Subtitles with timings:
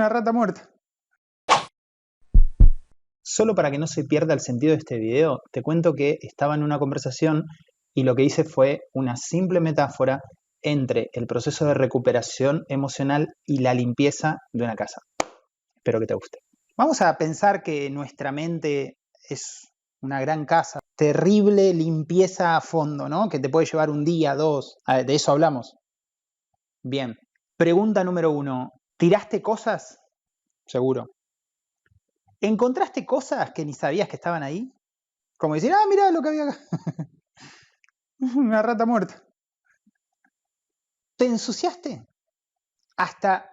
[0.00, 0.70] Una rata muerta.
[3.20, 6.54] Solo para que no se pierda el sentido de este video, te cuento que estaba
[6.54, 7.46] en una conversación
[7.94, 10.20] y lo que hice fue una simple metáfora
[10.62, 15.00] entre el proceso de recuperación emocional y la limpieza de una casa.
[15.78, 16.38] Espero que te guste.
[16.76, 23.28] Vamos a pensar que nuestra mente es una gran casa, terrible limpieza a fondo, ¿no?
[23.28, 24.76] Que te puede llevar un día, dos.
[24.86, 25.74] de eso hablamos.
[26.84, 27.16] Bien.
[27.56, 28.77] Pregunta número uno.
[28.98, 30.00] ¿Tiraste cosas?
[30.66, 31.14] Seguro.
[32.40, 34.72] ¿Encontraste cosas que ni sabías que estaban ahí?
[35.38, 36.58] Como decir, ah, mira lo que había acá.
[38.36, 39.22] Una rata muerta.
[41.16, 42.06] ¿Te ensuciaste?
[42.96, 43.50] Hasta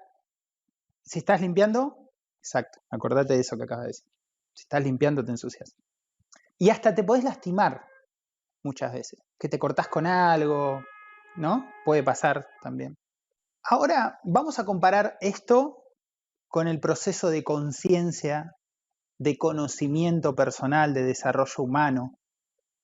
[1.04, 4.12] si estás limpiando, exacto, acordate de eso que acabas de decir.
[4.54, 5.76] Si estás limpiando, te ensucias.
[6.58, 7.86] Y hasta te podés lastimar
[8.64, 10.84] muchas veces, que te cortás con algo,
[11.36, 11.70] ¿no?
[11.84, 12.98] Puede pasar también.
[13.68, 15.82] Ahora vamos a comparar esto
[16.48, 18.52] con el proceso de conciencia,
[19.18, 22.12] de conocimiento personal, de desarrollo humano,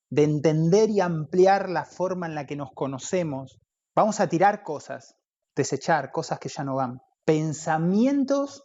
[0.10, 3.60] de entender y ampliar la forma en la que nos conocemos.
[3.96, 5.14] Vamos a tirar cosas,
[5.56, 8.64] desechar cosas que ya no van, pensamientos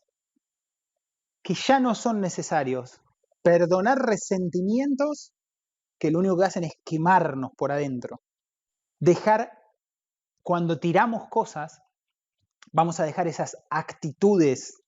[1.42, 2.98] que ya no son necesarios,
[3.42, 5.34] perdonar resentimientos
[5.98, 8.22] que lo único que hacen es quemarnos por adentro.
[9.00, 9.52] Dejar,
[10.42, 11.82] cuando tiramos cosas,
[12.72, 14.82] vamos a dejar esas actitudes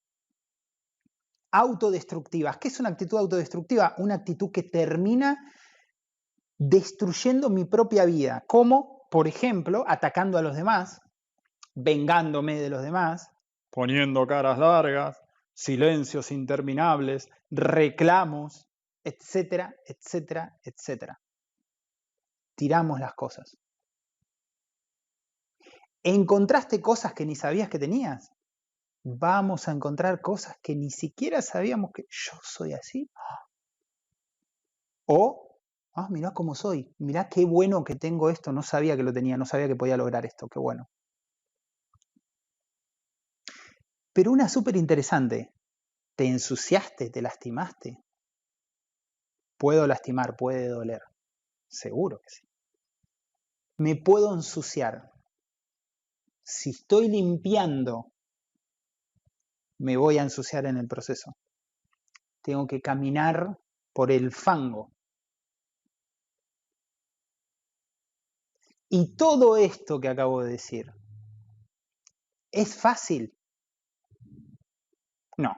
[1.51, 2.59] autodestructivas.
[2.59, 3.95] ¿Qué es una actitud autodestructiva?
[3.99, 5.39] Una actitud que termina
[6.59, 11.01] destruyendo mi propia vida, como, por ejemplo, atacando a los demás,
[11.75, 13.31] vengándome de los demás,
[13.71, 15.21] poniendo caras largas,
[15.55, 18.67] silencios interminables, reclamos,
[19.05, 21.21] etcétera, etcétera, etcétera.
[22.55, 23.57] Tiramos las cosas.
[26.03, 28.31] ¿Encontraste cosas que ni sabías que tenías?
[29.05, 33.11] Vamos a encontrar cosas que ni siquiera sabíamos que yo soy así.
[35.07, 35.59] O,
[35.95, 39.37] ah, mirá cómo soy, mirá qué bueno que tengo esto, no sabía que lo tenía,
[39.37, 40.89] no sabía que podía lograr esto, qué bueno.
[44.13, 45.53] Pero una súper interesante,
[46.17, 48.03] ¿te ensuciaste, te lastimaste?
[49.57, 51.03] Puedo lastimar, puede doler,
[51.69, 52.49] seguro que sí.
[53.79, 55.13] Me puedo ensuciar.
[56.49, 58.11] Si estoy limpiando,
[59.81, 61.37] me voy a ensuciar en el proceso.
[62.41, 63.59] Tengo que caminar
[63.93, 64.91] por el fango.
[68.89, 70.91] Y todo esto que acabo de decir,
[72.51, 73.37] ¿es fácil?
[75.37, 75.55] No.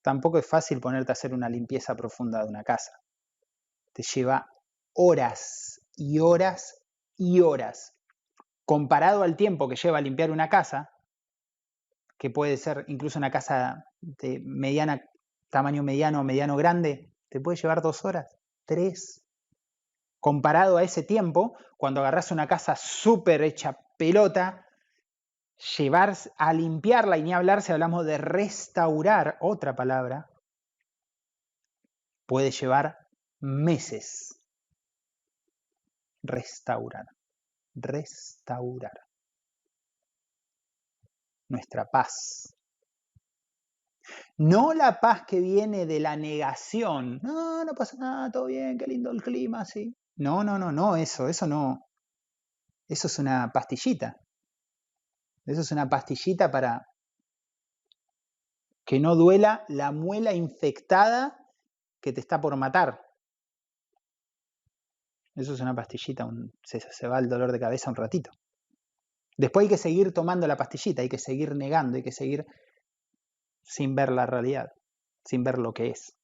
[0.00, 2.92] Tampoco es fácil ponerte a hacer una limpieza profunda de una casa.
[3.92, 4.50] Te lleva
[4.94, 6.82] horas y horas
[7.18, 7.93] y horas.
[8.64, 10.90] Comparado al tiempo que lleva limpiar una casa,
[12.18, 14.42] que puede ser incluso una casa de
[15.50, 19.22] tamaño mediano o mediano grande, te puede llevar dos horas, tres.
[20.20, 24.64] Comparado a ese tiempo, cuando agarras una casa súper hecha pelota,
[25.76, 30.30] llevar a limpiarla y ni hablar si hablamos de restaurar, otra palabra,
[32.26, 32.98] puede llevar
[33.40, 34.40] meses.
[36.22, 37.06] Restaurar,
[37.74, 39.00] restaurar
[41.48, 42.54] nuestra paz.
[44.36, 47.20] No la paz que viene de la negación.
[47.22, 49.96] No, no pasa nada, todo bien, qué lindo el clima, sí.
[50.16, 51.86] No, no, no, no, eso, eso no.
[52.88, 54.16] Eso es una pastillita.
[55.46, 56.86] Eso es una pastillita para
[58.84, 61.36] que no duela la muela infectada
[62.00, 63.00] que te está por matar.
[65.34, 66.28] Eso es una pastillita,
[66.62, 68.30] se, se, va el dolor de cabeza un ratito.
[69.36, 72.46] Después hay que seguir tomando la pastillita, hay que seguir negando, hay que seguir
[73.62, 74.72] sin ver la realidad,
[75.24, 76.14] sin ver lo que es.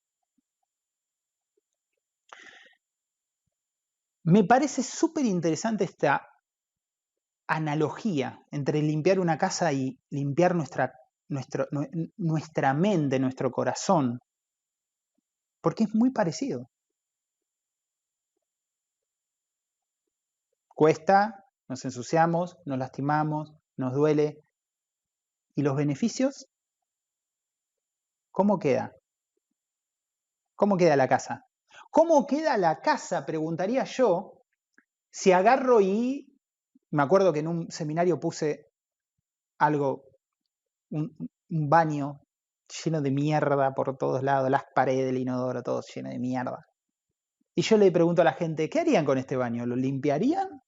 [4.22, 6.28] Me parece súper interesante esta
[7.48, 10.92] analogía entre limpiar una casa y limpiar nuestra,
[12.16, 14.20] nuestra mente, nuestro corazón,
[15.60, 16.70] porque es muy parecido.
[20.80, 24.42] Cuesta, nos ensuciamos, nos lastimamos, nos duele.
[25.54, 26.46] ¿Y los beneficios?
[28.30, 28.90] ¿Cómo queda?
[30.56, 31.44] ¿Cómo queda la casa?
[31.90, 33.26] ¿Cómo queda la casa?
[33.26, 34.40] Preguntaría yo
[35.10, 36.34] si agarro y
[36.92, 38.70] me acuerdo que en un seminario puse
[39.58, 40.04] algo,
[40.88, 41.14] un,
[41.50, 42.22] baño
[42.82, 46.64] lleno de mierda por todos lados, las paredes del inodoro, todo lleno de mierda.
[47.54, 49.66] Y yo le pregunto a la gente, ¿qué harían con este baño?
[49.66, 50.62] ¿Lo limpiarían?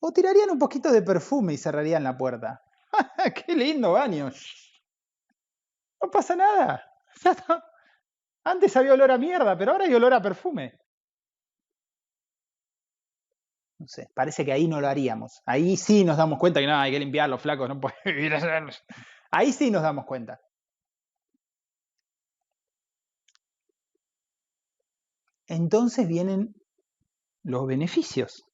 [0.00, 2.62] ¿O tirarían un poquito de perfume y cerrarían la puerta?
[3.46, 4.30] ¡Qué lindo baño!
[6.00, 6.84] No pasa nada.
[8.44, 10.78] Antes había olor a mierda, pero ahora hay olor a perfume.
[13.78, 15.40] No sé, parece que ahí no lo haríamos.
[15.46, 18.32] Ahí sí nos damos cuenta que no, hay que limpiar los flacos, no puede vivir
[19.30, 20.40] Ahí sí nos damos cuenta.
[25.46, 26.54] Entonces vienen
[27.42, 28.47] los beneficios.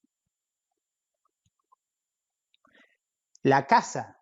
[3.44, 4.18] La casa.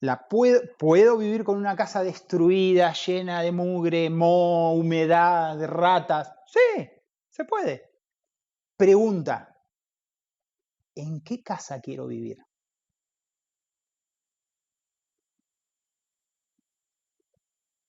[0.00, 6.32] La puedo, puedo vivir con una casa destruida, llena de mugre, moho, humedad, de ratas.
[6.46, 6.86] Sí,
[7.30, 7.90] se puede.
[8.76, 9.56] Pregunta,
[10.96, 12.38] ¿en qué casa quiero vivir?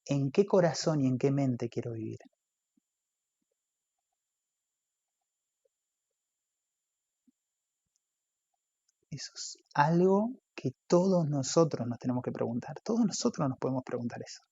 [0.06, 2.20] ¿En qué corazón y en qué mente quiero vivir?
[9.18, 12.80] Eso es algo que todos nosotros nos tenemos que preguntar.
[12.84, 14.44] Todos nosotros nos podemos preguntar eso.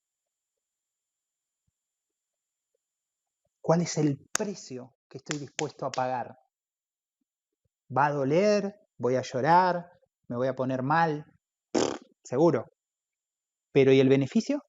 [3.60, 6.36] ¿Cuál es el precio que estoy dispuesto a pagar?
[7.96, 8.74] ¿Va a doler?
[8.98, 9.88] ¿Voy a llorar?
[10.26, 11.24] ¿Me voy a poner mal?
[12.24, 12.66] Seguro.
[13.70, 14.64] Pero ¿y el beneficio?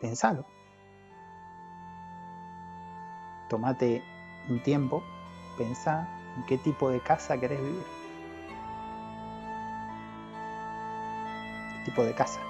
[0.00, 0.44] Pensalo.
[3.48, 4.02] Tómate
[4.48, 5.04] un tiempo
[5.60, 6.08] Pensá
[6.38, 7.84] en qué tipo de casa querés vivir.
[11.76, 12.40] ¿Qué tipo de casa?